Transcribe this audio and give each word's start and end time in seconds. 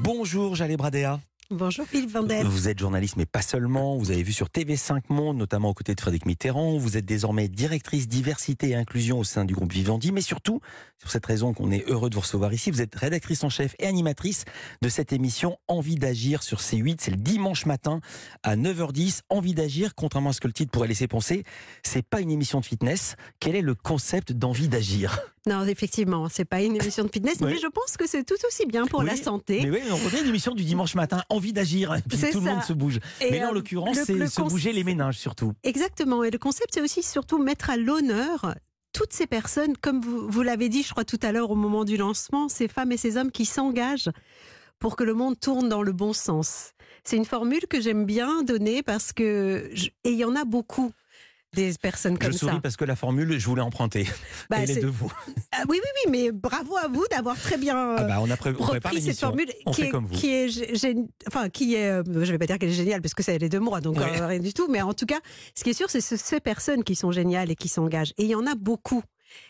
Bonjour 0.00 0.54
Jalé 0.54 0.76
Bradea. 0.76 1.20
Bonjour 1.50 1.84
Philippe 1.86 2.12
Vandel. 2.12 2.46
Vous 2.46 2.70
êtes 2.70 2.78
journaliste, 2.78 3.16
mais 3.18 3.26
pas 3.26 3.42
seulement. 3.42 3.98
Vous 3.98 4.10
avez 4.10 4.22
vu 4.22 4.32
sur 4.32 4.46
TV5 4.46 5.02
Monde, 5.10 5.36
notamment 5.36 5.68
aux 5.68 5.74
côtés 5.74 5.94
de 5.94 6.00
Frédéric 6.00 6.24
Mitterrand. 6.24 6.78
Vous 6.78 6.96
êtes 6.96 7.04
désormais 7.04 7.48
directrice 7.48 8.08
diversité 8.08 8.70
et 8.70 8.74
inclusion 8.74 9.18
au 9.18 9.24
sein 9.24 9.44
du 9.44 9.52
groupe 9.52 9.70
Vivendi. 9.70 10.12
Mais 10.12 10.22
surtout, 10.22 10.60
c'est 10.96 11.02
pour 11.02 11.10
cette 11.10 11.26
raison 11.26 11.52
qu'on 11.52 11.70
est 11.70 11.84
heureux 11.90 12.08
de 12.08 12.14
vous 12.14 12.22
recevoir 12.22 12.54
ici. 12.54 12.70
Vous 12.70 12.80
êtes 12.80 12.94
rédactrice 12.94 13.44
en 13.44 13.50
chef 13.50 13.74
et 13.78 13.86
animatrice 13.86 14.46
de 14.80 14.88
cette 14.88 15.12
émission 15.12 15.58
Envie 15.68 15.96
d'agir 15.96 16.42
sur 16.42 16.58
C8. 16.58 16.96
C'est 17.00 17.10
le 17.10 17.18
dimanche 17.18 17.66
matin 17.66 18.00
à 18.42 18.56
9h10. 18.56 19.20
Envie 19.28 19.52
d'agir, 19.52 19.94
contrairement 19.94 20.30
à 20.30 20.32
ce 20.32 20.40
que 20.40 20.48
le 20.48 20.54
titre 20.54 20.70
pourrait 20.70 20.88
laisser 20.88 21.06
penser, 21.06 21.44
c'est 21.82 22.06
pas 22.06 22.22
une 22.22 22.30
émission 22.30 22.60
de 22.60 22.64
fitness. 22.64 23.16
Quel 23.40 23.56
est 23.56 23.62
le 23.62 23.74
concept 23.74 24.32
d'envie 24.32 24.68
d'agir? 24.68 25.20
Non, 25.46 25.64
effectivement, 25.64 26.28
c'est 26.30 26.44
pas 26.44 26.62
une 26.62 26.76
émission 26.76 27.02
de 27.04 27.10
fitness, 27.10 27.40
Ouais. 27.40 27.50
mais 27.54 27.58
je 27.58 27.66
pense 27.66 27.96
que 27.96 28.06
c'est 28.06 28.22
tout 28.22 28.36
aussi 28.46 28.64
bien 28.64 28.86
pour 28.86 29.00
Oui, 29.00 29.06
la 29.06 29.16
santé. 29.16 29.60
Mais 29.64 29.70
oui, 29.70 29.80
on 29.90 29.96
revient 29.96 30.20
une 30.22 30.28
émission 30.28 30.54
du 30.54 30.62
dimanche 30.64 30.94
matin, 30.94 31.22
envie 31.30 31.52
d'agir, 31.52 31.96
puis 32.08 32.16
tout 32.16 32.38
le 32.40 32.46
ça. 32.46 32.54
monde 32.54 32.62
se 32.62 32.72
bouge. 32.72 33.00
Et, 33.20 33.30
mais 33.32 33.40
là, 33.40 33.48
en 33.48 33.50
euh, 33.50 33.54
l'occurrence, 33.54 33.96
le- 33.96 34.04
c'est 34.04 34.14
le 34.14 34.28
se 34.28 34.40
bouger 34.42 34.72
les 34.72 34.84
méninges 34.84 35.18
surtout. 35.18 35.52
Exactement. 35.64 36.22
Et 36.22 36.30
le 36.30 36.38
concept, 36.38 36.70
c'est 36.74 36.80
aussi 36.80 37.02
surtout 37.02 37.38
mettre 37.42 37.70
à 37.70 37.76
l'honneur 37.76 38.54
toutes 38.92 39.12
ces 39.12 39.26
personnes, 39.26 39.76
comme 39.78 40.00
vous, 40.00 40.28
vous 40.28 40.42
l'avez 40.42 40.68
dit, 40.68 40.82
je 40.84 40.90
crois 40.90 41.04
tout 41.04 41.18
à 41.22 41.32
l'heure 41.32 41.50
au 41.50 41.56
moment 41.56 41.84
du 41.84 41.96
lancement, 41.96 42.48
ces 42.48 42.68
femmes 42.68 42.92
et 42.92 42.96
ces 42.96 43.16
hommes 43.16 43.32
qui 43.32 43.44
s'engagent 43.46 44.10
pour 44.78 44.96
que 44.96 45.02
le 45.02 45.14
monde 45.14 45.40
tourne 45.40 45.68
dans 45.68 45.82
le 45.82 45.92
bon 45.92 46.12
sens. 46.12 46.72
C'est 47.02 47.16
une 47.16 47.24
formule 47.24 47.66
que 47.68 47.80
j'aime 47.80 48.04
bien 48.04 48.42
donner 48.44 48.82
parce 48.82 49.12
que, 49.12 49.70
je- 49.72 49.88
et 50.04 50.10
il 50.12 50.18
y 50.18 50.24
en 50.24 50.36
a 50.36 50.44
beaucoup 50.44 50.92
des 51.54 51.72
personnes 51.80 52.18
comme 52.18 52.32
Je 52.32 52.38
souris 52.38 52.54
ça. 52.54 52.60
parce 52.60 52.76
que 52.76 52.84
la 52.84 52.96
formule, 52.96 53.38
je 53.38 53.46
voulais 53.46 53.60
emprunter. 53.62 54.06
Bah, 54.50 54.56
Elle 54.60 54.70
est 54.70 54.74
c'est- 54.74 54.80
de 54.80 54.86
vous. 54.86 55.12
Ah 55.52 55.62
oui, 55.68 55.78
oui, 55.82 55.88
oui, 56.06 56.10
mais 56.10 56.32
bravo 56.32 56.76
à 56.76 56.88
vous 56.88 57.04
d'avoir 57.10 57.38
très 57.38 57.58
bien 57.58 57.94
Ah 57.98 58.04
bah, 58.04 58.18
on, 58.20 58.30
a 58.30 58.36
pré- 58.36 58.50
on 58.58 58.64
prépare 58.66 58.92
repris 58.92 59.04
cette 59.04 59.18
formule 59.20 59.46
On 59.66 59.70
qui 59.72 59.82
fait 59.82 59.88
est, 59.88 59.90
comme 59.90 60.06
vous. 60.06 60.14
qui 60.14 60.28
est 60.30 60.96
enfin 61.28 61.48
qui 61.50 61.74
est 61.74 61.88
euh, 61.90 62.02
je 62.06 62.32
vais 62.32 62.38
pas 62.38 62.46
dire 62.46 62.58
qu'elle 62.58 62.70
est 62.70 62.74
géniale 62.74 63.02
parce 63.02 63.14
que 63.14 63.22
ça 63.22 63.32
elle 63.32 63.42
est 63.44 63.48
de 63.50 63.58
moi 63.58 63.80
donc 63.80 63.98
Ouais. 63.98 64.20
euh, 64.20 64.26
rien 64.26 64.38
du 64.40 64.52
tout 64.54 64.66
mais 64.68 64.80
en 64.82 64.94
tout 64.94 65.06
cas 65.06 65.20
ce 65.54 65.62
qui 65.62 65.70
est 65.70 65.74
sûr 65.74 65.90
c'est 65.90 66.00
ce- 66.00 66.16
ces 66.16 66.40
personnes 66.40 66.84
qui 66.84 66.94
sont 66.96 67.12
géniales 67.12 67.50
et 67.50 67.54
qui 67.56 67.68
s'engagent 67.68 68.12
et 68.18 68.24
il 68.24 68.30
y 68.30 68.34
en 68.34 68.46
a 68.46 68.54
beaucoup 68.54 69.02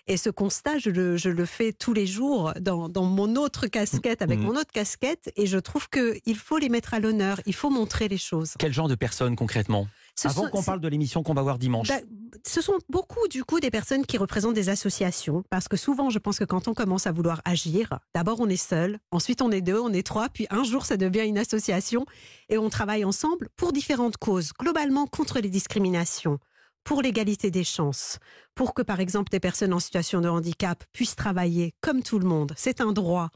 et 0.06 0.16
ce 0.16 0.30
constat, 0.30 0.78
je 0.78 0.90
le, 0.90 1.16
je 1.16 1.28
le 1.28 1.44
fais 1.44 1.72
tous 1.72 1.92
les 1.92 2.06
jours 2.06 2.52
dans, 2.60 2.88
dans 2.88 3.02
mon 3.02 3.34
autre 3.34 3.66
casquette, 3.66 4.22
avec 4.22 4.38
Mhm. 4.38 4.44
mon 4.44 4.52
autre 4.52 4.70
casquette, 4.72 5.32
et 5.34 5.46
je 5.48 5.58
trouve 5.58 5.88
qu'il 5.90 6.36
faut 6.36 6.58
les 6.58 6.68
mettre 6.68 6.94
à 6.94 7.00
l'honneur, 7.00 7.40
il 7.46 7.52
faut 7.54 7.68
montrer 7.68 8.06
les 8.06 8.16
choses. 8.16 8.52
Quel 8.60 8.72
genre 8.72 8.86
de 8.86 8.94
personnes 8.94 9.34
concrètement? 9.34 9.88
Ce 10.14 10.28
Avant 10.28 10.48
qu'on 10.48 10.62
parle 10.62 10.80
de 10.80 10.88
l'émission 10.88 11.22
qu'on 11.22 11.34
va 11.34 11.42
voir 11.42 11.58
dimanche. 11.58 11.88
bah, 11.88 12.00
ce 12.46 12.60
sont 12.60 12.78
beaucoup 12.88 13.28
du 13.28 13.44
coup 13.44 13.60
des 13.60 13.70
personnes 13.70 14.06
qui 14.06 14.18
représentent 14.18 14.54
des 14.54 14.68
associations 14.68 15.42
parce 15.50 15.68
que 15.68 15.76
souvent 15.76 16.10
je 16.10 16.18
pense 16.18 16.38
que 16.38 16.44
quand 16.44 16.68
on 16.68 16.74
commence 16.74 17.06
à 17.06 17.12
vouloir 17.12 17.42
agir, 17.44 17.98
d'abord 18.14 18.40
on 18.40 18.48
est 18.48 18.56
seul, 18.56 18.98
ensuite 19.10 19.42
on 19.42 19.50
est 19.50 19.60
deux, 19.60 19.78
on 19.78 19.92
est 19.92 20.06
trois, 20.06 20.28
puis 20.28 20.46
un 20.50 20.64
jour 20.64 20.86
ça 20.86 20.96
devient 20.96 21.26
une 21.26 21.38
association 21.38 22.06
et 22.48 22.58
on 22.58 22.70
travaille 22.70 23.04
ensemble 23.04 23.48
pour 23.56 23.72
différentes 23.72 24.16
causes, 24.16 24.52
globalement 24.58 25.06
contre 25.06 25.40
les 25.40 25.50
discriminations, 25.50 26.38
pour 26.84 27.02
l'égalité 27.02 27.50
des 27.50 27.64
chances, 27.64 28.18
pour 28.54 28.74
que 28.74 28.82
par 28.82 29.00
exemple 29.00 29.30
des 29.30 29.40
personnes 29.40 29.72
en 29.72 29.80
situation 29.80 30.20
de 30.20 30.28
handicap 30.28 30.84
puissent 30.92 31.16
travailler 31.16 31.74
comme 31.80 32.02
tout 32.02 32.18
le 32.18 32.26
monde, 32.26 32.52
c'est 32.56 32.80
un 32.80 32.92
droit. 32.92 33.30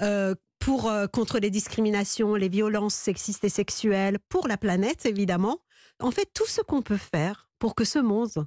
Euh, 0.00 0.34
pour 0.58 0.90
euh, 0.90 1.06
contre 1.06 1.38
les 1.38 1.48
discriminations, 1.50 2.34
les 2.34 2.50
violences 2.50 2.94
sexistes 2.94 3.44
et 3.44 3.48
sexuelles, 3.48 4.18
pour 4.28 4.46
la 4.46 4.58
planète 4.58 5.06
évidemment. 5.06 5.58
En 6.00 6.10
fait, 6.10 6.28
tout 6.34 6.46
ce 6.46 6.60
qu'on 6.62 6.82
peut 6.82 6.96
faire 6.96 7.48
pour 7.58 7.74
que 7.74 7.84
ce 7.84 7.98
monde 7.98 8.46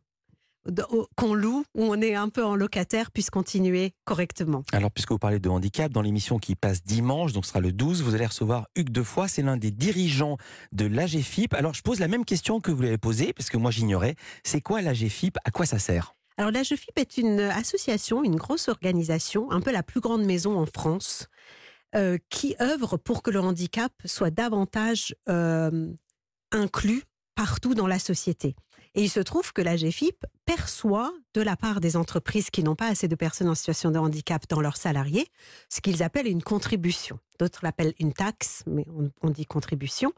qu'on 1.16 1.34
loue, 1.34 1.66
où 1.76 1.84
on 1.84 2.02
est 2.02 2.16
un 2.16 2.30
peu 2.30 2.44
en 2.44 2.56
locataire, 2.56 3.12
puisse 3.12 3.30
continuer 3.30 3.94
correctement. 4.06 4.64
Alors, 4.72 4.92
puisque 4.92 5.12
vous 5.12 5.20
parlez 5.20 5.40
de 5.40 5.50
handicap, 5.50 5.92
dans 5.92 6.02
l'émission 6.02 6.40
qui 6.40 6.56
passe 6.56 6.84
dimanche, 6.84 7.34
donc 7.34 7.44
ce 7.44 7.50
sera 7.50 7.60
le 7.60 7.74
12, 7.74 8.02
vous 8.02 8.16
allez 8.16 8.26
recevoir 8.26 8.68
Hugues 8.78 8.90
Defoy, 8.90 9.28
c'est 9.28 9.42
l'un 9.42 9.58
des 9.58 9.72
dirigeants 9.72 10.38
de 10.72 10.86
l'AGFIP. 10.86 11.54
Alors, 11.54 11.74
je 11.74 11.82
pose 11.82 12.00
la 12.00 12.08
même 12.08 12.24
question 12.24 12.62
que 12.62 12.72
vous 12.72 12.82
l'avez 12.82 12.98
posée, 12.98 13.34
parce 13.34 13.50
que 13.50 13.58
moi 13.58 13.72
j'ignorais. 13.72 14.16
C'est 14.44 14.62
quoi 14.62 14.82
l'AGFIP? 14.82 15.38
À 15.44 15.52
quoi 15.52 15.66
ça 15.66 15.80
sert? 15.80 16.16
Alors 16.38 16.52
la 16.52 16.64
JEFIP 16.64 16.98
est 16.98 17.18
une 17.18 17.40
association, 17.40 18.24
une 18.24 18.38
grosse 18.38 18.68
organisation, 18.68 19.52
un 19.52 19.62
peu 19.62 19.72
la 19.72 19.84
plus 19.84 20.00
grande 20.00 20.24
maison 20.24 20.58
en 20.58 20.66
France, 20.66 21.28
euh, 21.96 22.18
qui 22.30 22.56
œuvre 22.60 22.98
pour 22.98 23.22
que 23.22 23.30
le 23.30 23.40
handicap 23.40 23.92
soit 24.06 24.32
davantage 24.32 25.16
euh, 25.30 25.94
inclus 26.52 27.04
partout 27.36 27.76
dans 27.76 27.88
la 27.88 28.00
société. 28.00 28.56
Et 28.96 29.04
il 29.04 29.10
se 29.10 29.20
trouve 29.20 29.54
que 29.54 29.62
la 29.62 29.76
GFIP 29.76 30.26
perçoit 30.46 31.12
de 31.34 31.42
la 31.42 31.56
part 31.56 31.80
des 31.80 31.98
entreprises 31.98 32.52
qui 32.52 32.64
n'ont 32.64 32.76
pas 32.76 32.88
assez 32.88 33.08
de 33.08 33.16
personnes 33.16 33.50
en 33.50 33.56
situation 33.56 33.90
de 33.90 33.98
handicap 33.98 34.44
dans 34.50 34.62
leurs 34.62 34.78
salariés 34.78 35.28
ce 35.70 35.82
qu'ils 35.82 36.04
appellent 36.04 36.28
une 36.28 36.44
contribution. 36.44 37.20
D'autres 37.40 37.62
l'appellent 37.64 37.96
une 38.00 38.14
taxe, 38.14 38.64
mais 38.68 38.86
on, 38.96 39.10
on 39.22 39.30
dit 39.32 39.46
contribution. 39.46 40.14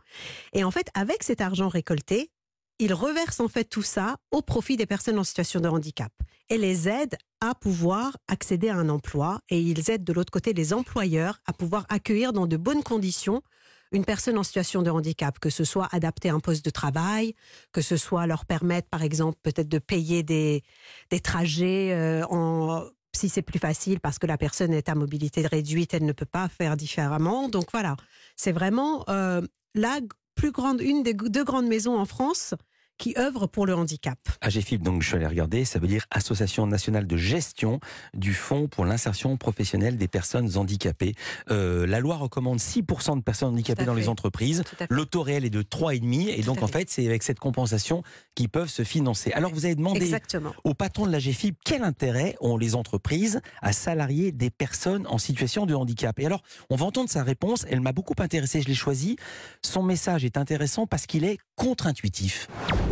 Et 0.53 0.63
en 0.65 0.71
fait, 0.71 0.89
avec 0.93 1.23
cet 1.23 1.39
argent 1.39 1.69
récolté, 1.69 2.31
ils 2.79 2.93
reversent 2.93 3.39
en 3.39 3.47
fait 3.47 3.63
tout 3.63 3.81
ça 3.81 4.17
au 4.31 4.41
profit 4.41 4.75
des 4.75 4.85
personnes 4.85 5.17
en 5.17 5.23
situation 5.23 5.61
de 5.61 5.69
handicap 5.69 6.11
et 6.49 6.57
les 6.57 6.89
aident 6.89 7.17
à 7.39 7.55
pouvoir 7.55 8.17
accéder 8.27 8.69
à 8.69 8.75
un 8.75 8.89
emploi 8.89 9.39
et 9.49 9.61
ils 9.61 9.89
aident 9.89 10.03
de 10.03 10.13
l'autre 10.13 10.31
côté 10.31 10.53
les 10.53 10.73
employeurs 10.73 11.39
à 11.45 11.53
pouvoir 11.53 11.85
accueillir 11.89 12.33
dans 12.33 12.47
de 12.47 12.57
bonnes 12.57 12.83
conditions 12.83 13.41
une 13.91 14.05
personne 14.05 14.37
en 14.37 14.43
situation 14.43 14.81
de 14.81 14.89
handicap, 14.89 15.39
que 15.39 15.49
ce 15.49 15.63
soit 15.63 15.87
adapter 15.91 16.29
un 16.29 16.39
poste 16.39 16.65
de 16.65 16.69
travail, 16.69 17.35
que 17.71 17.81
ce 17.81 17.97
soit 17.97 18.27
leur 18.27 18.45
permettre 18.45 18.89
par 18.89 19.03
exemple 19.03 19.37
peut-être 19.43 19.69
de 19.69 19.79
payer 19.79 20.23
des, 20.23 20.63
des 21.09 21.19
trajets 21.19 21.93
euh, 21.93 22.25
en 22.29 22.83
si 23.15 23.29
c'est 23.29 23.41
plus 23.41 23.59
facile 23.59 23.99
parce 23.99 24.19
que 24.19 24.27
la 24.27 24.37
personne 24.37 24.73
est 24.73 24.89
à 24.89 24.95
mobilité 24.95 25.47
réduite, 25.47 25.93
elle 25.93 26.05
ne 26.05 26.11
peut 26.11 26.25
pas 26.25 26.49
faire 26.49 26.75
différemment. 26.75 27.49
Donc 27.49 27.67
voilà, 27.71 27.95
c'est 28.35 28.51
vraiment 28.51 29.05
euh, 29.09 29.41
la 29.73 29.99
plus 30.35 30.51
grande, 30.51 30.81
une 30.81 31.01
des 31.01 31.13
deux 31.13 31.43
grandes 31.43 31.67
maisons 31.67 31.97
en 31.97 32.05
France 32.05 32.53
qui 32.97 33.13
œuvre 33.17 33.47
pour 33.47 33.65
le 33.65 33.75
handicap. 33.75 34.17
AGFIP, 34.41 34.81
donc 34.81 35.01
je 35.01 35.07
suis 35.07 35.15
allé 35.17 35.27
regarder, 35.27 35.65
ça 35.65 35.79
veut 35.79 35.87
dire 35.87 36.05
Association 36.11 36.67
nationale 36.67 37.07
de 37.07 37.17
gestion 37.17 37.79
du 38.13 38.33
Fonds 38.33 38.67
pour 38.67 38.85
l'insertion 38.85 39.37
professionnelle 39.37 39.97
des 39.97 40.07
personnes 40.07 40.57
handicapées. 40.57 41.13
Euh, 41.51 41.85
la 41.87 41.99
loi 41.99 42.15
recommande 42.15 42.59
6% 42.59 43.17
de 43.17 43.21
personnes 43.21 43.49
handicapées 43.49 43.85
dans 43.85 43.93
les 43.93 44.09
entreprises. 44.09 44.63
Le 44.89 45.05
taux 45.05 45.23
réel 45.23 45.45
est 45.45 45.49
de 45.49 45.61
3,5 45.61 46.29
et 46.29 46.39
Tout 46.39 46.45
donc 46.45 46.63
en 46.63 46.67
fait. 46.67 46.79
fait 46.79 46.89
c'est 46.89 47.05
avec 47.05 47.23
cette 47.23 47.39
compensation 47.39 48.03
qu'ils 48.35 48.49
peuvent 48.49 48.69
se 48.69 48.83
financer. 48.83 49.31
Alors 49.33 49.51
vous 49.51 49.65
avez 49.65 49.75
demandé 49.75 50.01
Exactement. 50.01 50.53
au 50.63 50.73
patron 50.73 51.05
de 51.05 51.11
la 51.11 51.19
GFIP 51.19 51.57
quel 51.63 51.83
intérêt 51.83 52.35
ont 52.41 52.57
les 52.57 52.75
entreprises 52.75 53.41
à 53.61 53.73
salarier 53.73 54.31
des 54.31 54.49
personnes 54.49 55.05
en 55.07 55.17
situation 55.17 55.65
de 55.65 55.73
handicap? 55.73 56.19
Et 56.19 56.25
alors, 56.25 56.43
on 56.69 56.75
va 56.75 56.85
entendre 56.85 57.09
sa 57.09 57.23
réponse, 57.23 57.65
elle 57.69 57.81
m'a 57.81 57.91
beaucoup 57.91 58.15
intéressé, 58.19 58.61
je 58.61 58.67
l'ai 58.67 58.75
choisi. 58.75 59.17
Son 59.61 59.83
message 59.83 60.25
est 60.25 60.37
intéressant 60.37 60.87
parce 60.87 61.05
qu'il 61.05 61.23
est 61.23 61.37
contre-intuitif. 61.55 62.47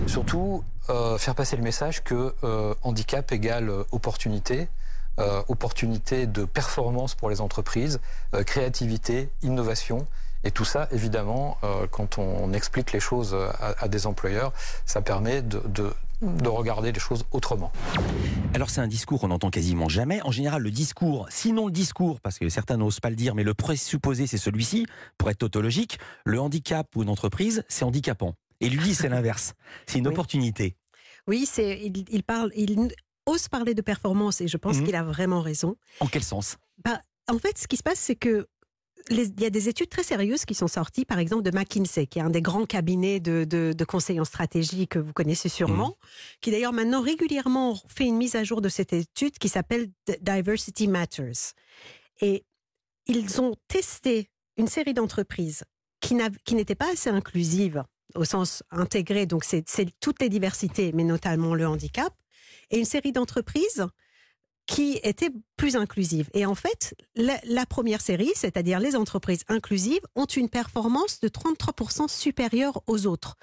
Surtout, 0.08 0.64
euh, 0.90 1.18
faire 1.18 1.36
passer 1.36 1.56
le 1.56 1.64
message 1.64 2.04
que 2.04 2.34
euh, 2.44 2.76
handicap 2.82 3.32
égale 3.32 3.70
euh, 3.70 3.84
opportunité, 3.92 4.68
opportunité 5.48 6.26
de 6.26 6.44
performance 6.44 7.14
pour 7.14 7.30
les 7.30 7.40
entreprises, 7.40 8.00
créativité, 8.48 9.30
innovation. 9.44 10.08
Et 10.44 10.50
tout 10.50 10.66
ça, 10.66 10.88
évidemment, 10.90 11.60
quand 11.92 12.18
on 12.18 12.52
explique 12.52 12.92
les 12.94 13.00
choses 13.00 13.38
à, 13.80 13.88
des 13.88 14.08
employeurs, 14.08 14.54
ça 14.88 15.04
permet 15.04 15.44
de, 15.44 15.62
de, 15.68 15.94
de 16.24 16.50
regarder 16.50 16.92
les 16.92 17.00
choses 17.00 17.26
autrement. 17.32 17.72
Alors 18.56 18.72
c'est 18.72 18.82
un 18.82 18.88
discours 18.88 19.22
qu'on 19.22 19.28
n'entend 19.28 19.52
quasiment 19.52 19.88
jamais. 19.88 20.20
En 20.24 20.32
général, 20.32 20.64
le 20.64 20.72
discours, 20.72 21.28
sinon 21.30 21.68
le 21.68 21.72
discours, 21.72 22.20
parce 22.20 22.40
que 22.40 22.50
certains 22.50 22.78
n'osent 22.78 23.00
pas 23.00 23.12
le 23.12 23.16
dire, 23.16 23.36
mais 23.36 23.44
le 23.44 23.54
présupposé 23.54 24.26
c'est 24.26 24.40
celui-ci, 24.40 24.88
pour 25.20 25.30
être 25.30 25.38
tautologique, 25.38 26.00
le 26.26 26.42
handicap 26.42 26.88
ou 26.96 27.04
une 27.04 27.10
entreprise, 27.10 27.64
c'est 27.68 27.86
handicapant. 27.86 28.34
Et 28.64 28.70
lui 28.70 28.94
c'est 28.96 29.10
l'inverse, 29.10 29.54
c'est 29.88 30.00
une 30.00 30.08
Oui. 30.08 30.14
opportunité. 30.14 30.76
Oui, 31.28 31.46
c'est 31.46 31.80
il, 31.82 32.06
il 32.10 32.24
parle, 32.24 32.52
il 32.56 32.90
ose 33.26 33.48
parler 33.48 33.74
de 33.74 33.82
performance 33.82 34.42
et 34.42 34.48
je 34.48 34.58
pense 34.58 34.78
Mhm. 34.78 34.84
qu'il 34.86 34.96
a 34.96 35.04
vraiment 35.04 35.42
raison. 35.42 35.76
En 36.00 36.08
quel 36.08 36.24
sens? 36.24 36.58
En 37.30 37.40
fait, 37.40 37.58
ce 37.58 37.68
qui 37.70 37.78
se 37.78 37.84
passe, 37.84 38.00
c'est 38.00 38.16
que 38.18 38.48
les- 39.10 39.28
il 39.28 39.42
y 39.42 39.46
a 39.46 39.50
des 39.50 39.70
études 39.70 39.88
très 39.90 40.04
sérieuses 40.04 40.44
qui 40.44 40.54
sont 40.54 40.68
sorties, 40.68 41.06
par 41.06 41.20
exemple 41.20 41.44
de 41.44 41.52
McKinsey, 41.58 42.06
qui 42.06 42.20
est 42.20 42.22
un 42.22 42.30
des 42.30 42.42
grands 42.42 42.66
cabinets 42.66 43.22
de, 43.22 43.46
de, 43.46 43.74
de 43.78 43.86
conseil 43.86 44.20
en 44.20 44.26
stratégie 44.26 44.88
que 44.90 45.00
vous 45.00 45.14
connaissez 45.14 45.48
sûrement, 45.48 45.88
Mhm. 45.88 46.08
qui 46.42 46.52
d'ailleurs 46.52 46.74
maintenant 46.74 47.02
régulièrement 47.02 47.80
fait 47.88 48.04
une 48.06 48.18
mise 48.18 48.36
à 48.36 48.44
jour 48.44 48.62
de 48.62 48.68
cette 48.68 48.92
étude 48.92 49.38
qui 49.40 49.48
s'appelle 49.48 49.88
Diversity 50.22 50.90
Matters. 50.90 51.54
Et 52.20 52.44
ils 53.08 53.40
ont 53.42 53.56
testé 53.70 54.30
une 54.58 54.68
série 54.68 54.94
d'entreprises 54.94 55.64
qui 56.02 56.16
n'étaient 56.56 56.76
pas 56.76 56.92
assez 56.92 57.10
inclusives 57.10 57.84
au 58.16 58.26
sens 58.26 58.64
intégré, 58.72 59.26
donc 59.26 59.44
c'est 59.44 59.66
toutes 60.00 60.22
les 60.22 60.30
diversités, 60.30 60.92
mais 60.94 61.04
notamment 61.04 61.56
le 61.56 61.68
handicap, 61.68 62.14
et 62.72 62.78
une 62.80 62.86
série 62.86 63.12
d'entreprises 63.12 63.86
qui 64.66 64.98
étaient 65.04 65.32
plus 65.58 65.76
inclusives. 65.76 66.30
Et 66.34 66.46
en 66.46 66.56
fait, 66.56 66.96
la, 67.16 67.38
la 67.44 67.66
première 67.66 68.00
série, 68.00 68.32
c'est-à-dire 68.34 68.80
les 68.80 68.96
entreprises 68.96 69.42
inclusives, 69.50 70.00
ont 70.16 70.26
une 70.26 70.48
performance 70.48 71.20
de 71.20 71.28
33% 71.28 72.08
supérieure 72.08 72.82
aux 72.88 73.06
autres. 73.06 73.36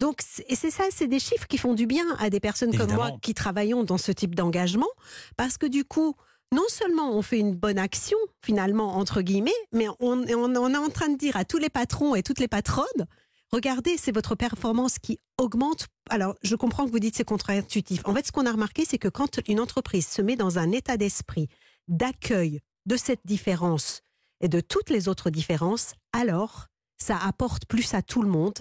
Donc, 0.00 0.20
c'est- 0.26 0.46
et 0.50 0.56
c'est 0.56 0.70
ça, 0.70 0.84
c'est 0.90 1.08
des 1.08 1.18
chiffres 1.18 1.46
qui 1.46 1.58
font 1.58 1.74
du 1.74 1.86
bien 1.86 2.06
à 2.18 2.30
des 2.30 2.40
personnes 2.40 2.70
comme 2.78 2.88
moi 2.96 3.10
qui 3.20 3.34
travaillons 3.34 3.84
dans 3.84 3.98
ce 3.98 4.12
type 4.12 4.34
d'engagement, 4.34 4.88
parce 5.36 5.58
que 5.58 5.66
du 5.66 5.84
coup, 5.84 6.16
non 6.52 6.64
seulement 6.68 7.14
on 7.16 7.20
fait 7.22 7.38
une 7.38 7.54
bonne 7.54 7.78
action, 7.78 8.16
finalement, 8.42 8.96
entre 8.96 9.20
guillemets, 9.20 9.50
mais 9.72 9.88
on, 10.00 10.24
on, 10.26 10.56
on 10.56 10.72
est 10.74 10.76
en 10.78 10.88
train 10.88 11.10
de 11.10 11.18
dire 11.18 11.36
à 11.36 11.44
tous 11.44 11.58
les 11.58 11.70
patrons 11.70 12.14
et 12.14 12.22
toutes 12.22 12.40
les 12.40 12.48
patronnes, 12.48 13.06
regardez, 13.52 13.96
c'est 13.96 14.12
votre 14.12 14.34
performance 14.34 14.98
qui 14.98 15.20
augmente. 15.38 15.86
Alors, 16.10 16.34
je 16.42 16.56
comprends 16.56 16.86
que 16.86 16.90
vous 16.90 16.98
dites 16.98 17.16
c'est 17.16 17.24
contre-intuitif. 17.24 18.02
En 18.04 18.14
fait, 18.14 18.26
ce 18.26 18.32
qu'on 18.32 18.46
a 18.46 18.52
remarqué, 18.52 18.84
c'est 18.84 18.98
que 18.98 19.08
quand 19.08 19.40
une 19.48 19.60
entreprise 19.60 20.06
se 20.06 20.22
met 20.22 20.36
dans 20.36 20.58
un 20.58 20.72
état 20.72 20.96
d'esprit 20.96 21.48
d'accueil 21.88 22.60
de 22.86 22.96
cette 22.96 23.20
différence 23.24 24.02
et 24.40 24.48
de 24.48 24.60
toutes 24.60 24.90
les 24.90 25.08
autres 25.08 25.30
différences, 25.30 25.94
alors 26.12 26.66
ça 26.98 27.16
apporte 27.16 27.66
plus 27.66 27.94
à 27.94 28.02
tout 28.02 28.22
le 28.22 28.28
monde, 28.28 28.58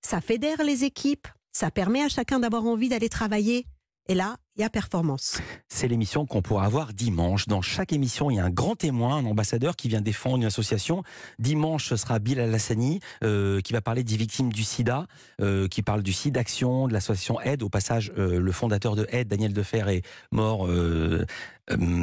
ça 0.00 0.20
fédère 0.20 0.62
les 0.64 0.84
équipes, 0.84 1.28
ça 1.52 1.70
permet 1.70 2.02
à 2.02 2.08
chacun 2.08 2.40
d'avoir 2.40 2.64
envie 2.64 2.88
d'aller 2.88 3.08
travailler. 3.08 3.66
Et 4.08 4.14
là, 4.14 4.36
il 4.56 4.62
y 4.62 4.64
a 4.64 4.68
performance. 4.68 5.38
C'est 5.68 5.86
l'émission 5.86 6.26
qu'on 6.26 6.42
pourra 6.42 6.64
avoir 6.64 6.92
dimanche. 6.92 7.46
Dans 7.46 7.62
chaque 7.62 7.92
émission, 7.92 8.30
il 8.30 8.36
y 8.36 8.40
a 8.40 8.44
un 8.44 8.50
grand 8.50 8.74
témoin, 8.74 9.16
un 9.16 9.24
ambassadeur 9.24 9.76
qui 9.76 9.88
vient 9.88 10.00
défendre 10.00 10.38
une 10.38 10.44
association. 10.44 11.04
Dimanche, 11.38 11.88
ce 11.88 11.96
sera 11.96 12.18
Bill 12.18 12.40
Alassani 12.40 13.00
euh, 13.22 13.60
qui 13.60 13.72
va 13.72 13.80
parler 13.80 14.02
des 14.02 14.16
victimes 14.16 14.52
du 14.52 14.64
sida, 14.64 15.06
euh, 15.40 15.68
qui 15.68 15.82
parle 15.82 16.02
du 16.02 16.12
sida 16.12 16.40
action, 16.40 16.88
de 16.88 16.92
l'association 16.92 17.40
Aide. 17.40 17.62
Au 17.62 17.68
passage, 17.68 18.12
euh, 18.18 18.40
le 18.40 18.52
fondateur 18.52 18.96
de 18.96 19.06
Aide, 19.10 19.28
Daniel 19.28 19.52
Defer, 19.52 19.84
est 19.88 20.02
mort 20.32 20.68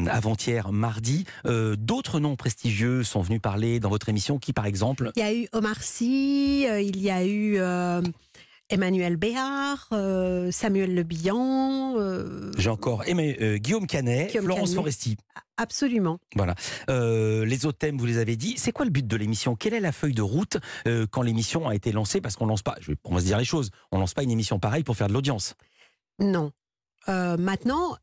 avant-hier, 0.08 0.72
mardi. 0.72 1.26
D'autres 1.46 2.20
noms 2.20 2.38
prestigieux 2.38 3.04
sont 3.04 3.22
venus 3.22 3.42
parler 3.42 3.80
dans 3.82 3.90
votre 3.90 4.08
émission. 4.08 4.40
Qui, 4.40 4.54
par 4.54 4.66
exemple 4.66 5.12
Il 5.18 5.20
y 5.20 5.24
a 5.24 5.34
eu 5.34 5.48
Omar 5.52 5.84
Sy, 5.84 6.64
il 6.64 7.02
y 7.02 7.12
a 7.12 7.26
eu 7.26 7.60
Emmanuel 8.70 9.16
Béard, 9.18 9.88
euh, 9.94 10.52
Samuel 10.52 10.94
Le 10.94 11.04
Bihan. 11.04 11.96
euh, 11.98 12.52
J'ai 12.58 12.70
encore 12.70 13.08
aimé 13.08 13.36
euh, 13.42 13.58
Guillaume 13.58 13.88
Canet, 13.88 14.30
Guillaume 14.30 14.46
Florence 14.46 14.70
Canet. 14.70 14.76
Foresti. 14.76 15.18
absolument. 15.58 16.20
Voilà. 16.36 16.56
Les 16.88 17.66
autres 17.66 17.78
thèmes, 17.80 17.98
vous 17.98 18.06
les 18.06 18.18
avez 18.18 18.36
dit. 18.36 18.56
C'est 18.58 18.72
quoi 18.72 18.86
le 18.86 18.92
but 18.92 19.06
de 19.08 19.16
l'émission? 19.16 19.56
Quelle 19.56 19.74
est 19.74 19.80
la 19.80 19.92
feuille 19.92 20.14
de 20.14 20.22
route 20.22 20.58
quand 21.12 21.22
l'émission 21.22 21.68
a 21.68 21.76
été 21.76 21.92
lancée? 21.92 22.22
Parce 22.22 22.36
qu'on 22.36 22.46
lance 22.46 22.62
pas, 22.62 22.76
on 23.04 23.14
va 23.16 23.20
se 23.22 23.26
dire 23.26 23.38
les 23.38 23.46
choses, 23.46 23.72
on 23.92 24.00
lance 24.00 24.14
pas 24.14 24.24
une 24.24 24.32
émission 24.32 24.60
pareille 24.60 24.84
pour 24.84 24.96
faire 24.96 25.08
de 25.08 25.14
l'audience. 25.14 25.56
Non. 26.20 26.52
Maintenant, 27.08 27.98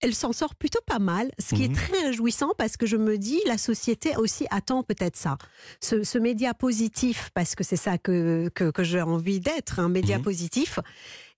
elle 0.00 0.14
s'en 0.14 0.32
sort 0.32 0.54
plutôt 0.54 0.80
pas 0.86 0.98
mal, 0.98 1.30
ce 1.38 1.54
qui 1.54 1.62
Mhm. 1.68 1.70
est 1.70 1.74
très 1.74 2.02
réjouissant 2.06 2.50
parce 2.56 2.76
que 2.76 2.86
je 2.86 2.96
me 2.96 3.18
dis, 3.18 3.40
la 3.46 3.58
société 3.58 4.16
aussi 4.16 4.46
attend 4.50 4.82
peut-être 4.82 5.16
ça. 5.16 5.36
Ce, 5.80 6.02
ce 6.04 6.18
média 6.18 6.54
positif, 6.54 7.30
parce 7.34 7.54
que 7.54 7.64
c'est 7.64 7.76
ça 7.76 7.98
que, 7.98 8.48
que, 8.54 8.70
que 8.70 8.82
j'ai 8.84 9.02
envie 9.02 9.40
d'être, 9.40 9.78
un 9.78 9.88
média 9.88 10.18
Mhm. 10.18 10.24
positif, 10.24 10.78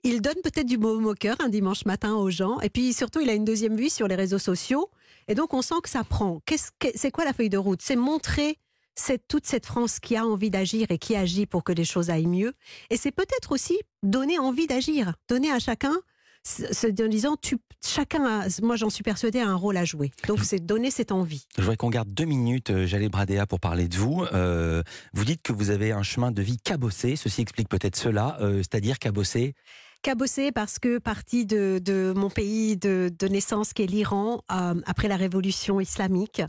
il 0.04 0.20
donne 0.20 0.40
peut-être 0.42 0.66
du 0.66 0.78
baume 0.78 1.06
au 1.06 1.14
cœur 1.14 1.36
un 1.40 1.48
dimanche 1.48 1.84
matin 1.86 2.14
aux 2.14 2.30
gens. 2.30 2.60
Et 2.60 2.70
puis 2.70 2.92
surtout, 2.92 3.20
il 3.20 3.30
a 3.30 3.34
une 3.34 3.44
deuxième 3.44 3.76
vue 3.76 3.90
sur 3.90 4.08
les 4.08 4.14
réseaux 4.16 4.38
sociaux. 4.38 4.90
Et 5.28 5.34
donc, 5.34 5.54
on 5.54 5.62
sent 5.62 5.76
que 5.82 5.88
ça 5.88 6.02
prend. 6.04 6.40
Qu'est-ce 6.46 6.70
que- 6.78 6.88
c'est 6.96 7.10
quoi 7.12 7.24
la 7.24 7.32
feuille 7.32 7.50
de 7.50 7.58
route? 7.58 7.80
C'est 7.82 7.94
montrer 7.96 8.58
cette, 8.94 9.26
toute 9.28 9.46
cette 9.46 9.64
France 9.64 10.00
qui 10.00 10.16
a 10.16 10.26
envie 10.26 10.50
d'agir 10.50 10.86
et 10.90 10.98
qui 10.98 11.14
agit 11.16 11.46
pour 11.46 11.62
que 11.64 11.72
les 11.72 11.84
choses 11.84 12.10
aillent 12.10 12.26
mieux. 12.26 12.52
Et 12.90 12.96
c'est 12.96 13.12
peut-être 13.12 13.52
aussi 13.52 13.78
donner 14.02 14.38
envie 14.38 14.66
d'agir, 14.66 15.14
donner 15.28 15.50
à 15.52 15.58
chacun, 15.60 15.96
en 16.84 17.08
disant, 17.08 17.36
tu, 17.40 17.56
chacun, 17.84 18.24
a, 18.24 18.48
moi 18.62 18.76
j'en 18.76 18.90
suis 18.90 19.02
persuadée, 19.02 19.40
a 19.40 19.48
un 19.48 19.54
rôle 19.54 19.76
à 19.76 19.84
jouer. 19.84 20.10
Donc 20.26 20.40
c'est 20.44 20.58
donner 20.64 20.90
cette 20.90 21.12
envie. 21.12 21.46
Je 21.56 21.62
voudrais 21.62 21.76
qu'on 21.76 21.90
garde 21.90 22.12
deux 22.12 22.24
minutes, 22.24 22.70
euh, 22.70 22.86
Jalé 22.86 23.08
Bradea, 23.08 23.46
pour 23.46 23.60
parler 23.60 23.88
de 23.88 23.96
vous. 23.96 24.24
Euh, 24.32 24.82
vous 25.12 25.24
dites 25.24 25.42
que 25.42 25.52
vous 25.52 25.70
avez 25.70 25.92
un 25.92 26.02
chemin 26.02 26.32
de 26.32 26.42
vie 26.42 26.58
cabossé. 26.58 27.16
Ceci 27.16 27.42
explique 27.42 27.68
peut-être 27.68 27.96
cela, 27.96 28.38
euh, 28.40 28.58
c'est-à-dire 28.58 28.98
cabossé. 28.98 29.54
Cabossé 30.02 30.50
parce 30.50 30.80
que 30.80 30.98
partie 30.98 31.46
de, 31.46 32.12
mon 32.16 32.28
pays 32.28 32.76
de, 32.76 33.08
de 33.16 33.28
naissance, 33.28 33.72
qui 33.72 33.82
est 33.84 33.86
l'Iran, 33.86 34.42
euh, 34.50 34.74
après 34.84 35.06
la 35.06 35.14
révolution 35.14 35.78
islamique. 35.78 36.42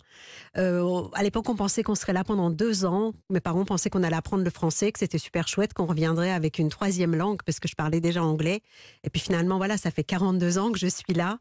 Euh, 0.58 1.04
à 1.14 1.22
l'époque, 1.22 1.48
on 1.50 1.56
pensait 1.56 1.84
qu'on 1.84 1.94
serait 1.94 2.14
là 2.14 2.24
pendant 2.24 2.50
deux 2.50 2.84
ans. 2.84 3.14
Mes 3.30 3.42
parents 3.42 3.64
pensaient 3.64 3.92
qu'on 3.92 4.02
allait 4.02 4.16
apprendre 4.16 4.44
le 4.44 4.50
français, 4.50 4.92
que 4.92 4.98
c'était 4.98 5.20
super 5.20 5.48
chouette, 5.48 5.76
qu'on 5.76 5.86
reviendrait 5.86 6.32
avec 6.32 6.58
une 6.58 6.70
troisième 6.70 7.16
langue, 7.16 7.44
parce 7.46 7.60
que 7.60 7.68
je 7.68 7.76
parlais 7.76 8.02
déjà 8.02 8.24
anglais. 8.24 8.62
Et 9.04 9.12
puis 9.12 9.22
finalement, 9.22 9.58
voilà, 9.58 9.78
ça 9.78 9.92
fait 9.92 10.04
42 10.04 10.58
ans 10.58 10.72
que 10.72 10.80
je 10.80 10.88
suis 10.88 11.14
là. 11.14 11.38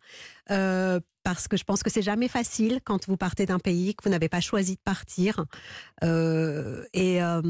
Euh, 0.51 1.01
parce 1.23 1.47
que 1.47 1.57
je 1.57 1.63
pense 1.63 1.85
que 1.85 1.91
c'est 1.91 2.03
jamais 2.03 2.27
facile 2.27 2.81
quand 2.85 3.07
vous 3.07 3.17
partez 3.17 3.47
d'un 3.47 3.61
pays, 3.61 3.95
que 3.95 4.03
vous 4.03 4.11
n'avez 4.11 4.29
pas 4.29 4.41
choisi 4.41 4.75
de 4.75 4.81
partir. 4.85 5.45
Euh, 6.03 6.85
et 6.93 7.23
euh, 7.23 7.43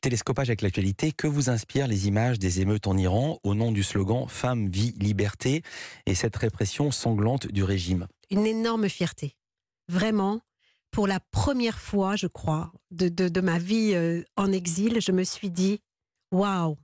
Télescopage 0.00 0.48
avec 0.48 0.62
l'actualité, 0.62 1.10
que 1.10 1.26
vous 1.26 1.50
inspirent 1.50 1.88
les 1.88 2.06
images 2.06 2.38
des 2.38 2.60
émeutes 2.60 2.86
en 2.86 2.96
Iran 2.96 3.40
au 3.42 3.54
nom 3.56 3.72
du 3.72 3.82
slogan 3.82 4.26
Femme, 4.28 4.68
vie, 4.68 4.94
liberté 5.00 5.62
et 6.06 6.14
cette 6.14 6.36
répression 6.36 6.92
sanglante 6.92 7.48
du 7.48 7.64
régime? 7.64 8.06
Une 8.30 8.46
énorme 8.46 8.88
fierté. 8.88 9.36
Vraiment, 9.88 10.40
pour 10.92 11.08
la 11.08 11.18
première 11.18 11.80
fois, 11.80 12.14
je 12.14 12.28
crois, 12.28 12.72
de, 12.92 13.08
de, 13.08 13.28
de 13.28 13.40
ma 13.40 13.58
vie 13.58 13.96
en 14.36 14.52
exil, 14.52 15.00
je 15.00 15.10
me 15.10 15.24
suis 15.24 15.50
dit, 15.50 15.80
waouh, 16.30 16.76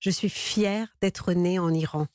je 0.00 0.10
suis 0.10 0.28
fière 0.28 0.88
d'être 1.00 1.32
née 1.32 1.60
en 1.60 1.72
Iran. 1.72 2.06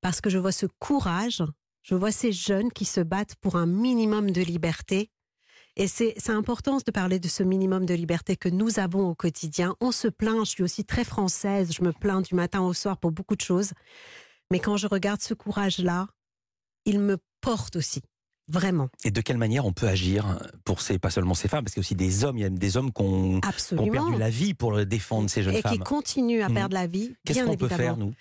Parce 0.00 0.20
que 0.20 0.30
je 0.30 0.38
vois 0.38 0.52
ce 0.52 0.66
courage, 0.78 1.42
je 1.84 1.94
vois 1.94 2.10
ces 2.10 2.32
jeunes 2.32 2.72
qui 2.72 2.84
se 2.84 3.00
battent 3.00 3.36
pour 3.36 3.54
un 3.56 3.66
minimum 3.66 4.32
de 4.32 4.40
liberté. 4.42 5.10
Et 5.76 5.86
c'est 5.88 6.14
important 6.30 6.78
de 6.78 6.90
parler 6.92 7.18
de 7.18 7.26
ce 7.28 7.42
minimum 7.42 7.84
de 7.84 7.94
liberté 7.94 8.36
que 8.36 8.48
nous 8.48 8.78
avons 8.78 9.08
au 9.08 9.14
quotidien. 9.14 9.74
On 9.80 9.90
se 9.92 10.06
plaint, 10.08 10.44
je 10.44 10.50
suis 10.50 10.62
aussi 10.62 10.84
très 10.84 11.04
française, 11.04 11.72
je 11.72 11.82
me 11.82 11.92
plains 11.92 12.20
du 12.22 12.34
matin 12.36 12.60
au 12.62 12.72
soir 12.72 12.96
pour 12.96 13.10
beaucoup 13.10 13.34
de 13.36 13.40
choses. 13.40 13.72
Mais 14.52 14.60
quand 14.60 14.76
je 14.76 14.86
regarde 14.86 15.20
ce 15.20 15.34
courage-là, 15.34 16.06
il 16.84 17.00
me 17.00 17.18
porte 17.40 17.76
aussi. 17.76 18.02
Vraiment, 18.46 18.90
Et 19.04 19.10
de 19.10 19.22
quelle 19.22 19.38
manière 19.38 19.64
on 19.64 19.72
peut 19.72 19.88
agir 19.88 20.38
pour 20.66 20.82
ces, 20.82 20.98
pas 20.98 21.08
seulement 21.08 21.32
ces 21.32 21.48
femmes, 21.48 21.64
parce 21.64 21.72
qu'il 21.72 21.80
y 21.80 21.82
a 21.82 21.86
aussi 21.86 21.94
des 21.94 22.24
hommes, 22.24 22.36
il 22.36 22.42
y 22.42 22.44
a 22.44 22.50
des 22.50 22.76
hommes 22.76 22.92
qui 22.92 23.00
ont, 23.00 23.40
qui 23.40 23.46
ont 23.46 23.48
absolument. 23.48 23.90
perdu 23.90 24.18
la 24.18 24.28
vie 24.28 24.52
pour 24.52 24.84
défendre 24.84 25.30
ces 25.30 25.42
jeunes 25.42 25.54
et 25.54 25.62
qui 25.62 25.68
femmes. 25.76 25.78
continuent 25.78 26.42
à 26.42 26.50
Mhm. 26.50 26.54
perdre 26.54 26.74
la 26.74 26.86
vie, 26.86 27.14
Qu'est-ce 27.24 27.42
qu'on 27.42 27.56
peut 27.56 27.68
faire, 27.68 27.96
nous? 27.96 28.12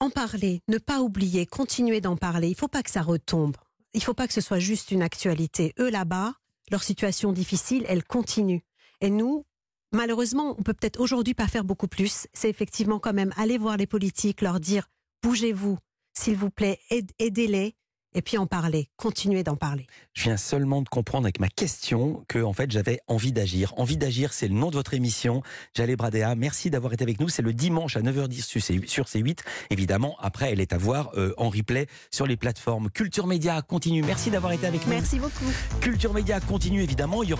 En 0.00 0.08
parler, 0.10 0.62
ne 0.68 0.78
pas 0.78 1.00
oublier, 1.00 1.44
continuer 1.44 2.00
d'en 2.00 2.16
parler. 2.16 2.48
Il 2.48 2.54
faut 2.54 2.68
pas 2.68 2.82
que 2.82 2.90
ça 2.90 3.02
retombe. 3.02 3.56
Il 3.92 4.02
faut 4.02 4.14
pas 4.14 4.26
que 4.26 4.32
ce 4.32 4.40
soit 4.40 4.58
juste 4.58 4.90
une 4.92 5.02
actualité. 5.02 5.74
Eux 5.78 5.90
là-bas, 5.90 6.34
leur 6.70 6.82
situation 6.82 7.32
difficile, 7.32 7.84
elle 7.86 8.02
continue. 8.04 8.62
Et 9.02 9.10
nous, 9.10 9.44
malheureusement, 9.92 10.54
on 10.58 10.62
peut 10.62 10.72
peut-être 10.72 11.00
aujourd'hui 11.00 11.34
pas 11.34 11.48
faire 11.48 11.64
beaucoup 11.64 11.88
plus. 11.88 12.26
C'est 12.32 12.48
effectivement 12.48 12.98
quand 12.98 13.12
même 13.12 13.34
aller 13.36 13.58
voir 13.58 13.76
les 13.76 13.86
politiques, 13.86 14.40
leur 14.40 14.58
dire 14.58 14.86
bougez-vous, 15.22 15.76
s'il 16.14 16.36
vous 16.36 16.50
plaît, 16.50 16.78
aide- 16.88 17.12
aidez-les. 17.18 17.74
Et 18.12 18.22
puis 18.22 18.38
en 18.38 18.46
parler, 18.46 18.88
continuer 18.96 19.44
d'en 19.44 19.54
parler. 19.54 19.86
Je 20.14 20.24
viens 20.24 20.36
seulement 20.36 20.82
de 20.82 20.88
comprendre 20.88 21.26
avec 21.26 21.38
ma 21.38 21.48
question 21.48 22.24
que 22.26 22.42
en 22.42 22.52
fait 22.52 22.68
j'avais 22.70 22.98
envie 23.06 23.30
d'agir. 23.30 23.72
Envie 23.76 23.96
d'agir, 23.96 24.32
c'est 24.32 24.48
le 24.48 24.54
nom 24.54 24.70
de 24.70 24.74
votre 24.74 24.94
émission. 24.94 25.42
Jalé 25.76 25.94
Bradea, 25.94 26.34
merci 26.34 26.70
d'avoir 26.70 26.92
été 26.92 27.04
avec 27.04 27.20
nous. 27.20 27.28
C'est 27.28 27.42
le 27.42 27.52
dimanche 27.52 27.96
à 27.96 28.00
9h10 28.00 28.42
sur 28.42 28.60
C- 28.62 28.80
sur 28.86 29.04
C8. 29.04 29.38
Évidemment, 29.70 30.16
après, 30.18 30.50
elle 30.50 30.60
est 30.60 30.72
à 30.72 30.78
voir 30.78 31.10
euh, 31.16 31.32
en 31.36 31.50
replay 31.50 31.86
sur 32.10 32.26
les 32.26 32.36
plateformes. 32.36 32.90
Culture 32.90 33.28
Média 33.28 33.62
continue. 33.62 34.02
Merci 34.02 34.30
d'avoir 34.32 34.52
été 34.52 34.66
avec 34.66 34.84
nous. 34.86 34.90
Merci 34.92 35.20
beaucoup. 35.20 35.44
Culture 35.80 36.12
Média 36.12 36.40
continue, 36.40 36.82
évidemment. 36.82 37.22
Il 37.22 37.28
y 37.30 37.32
aura 37.32 37.38